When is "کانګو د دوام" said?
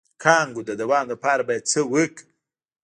0.23-1.05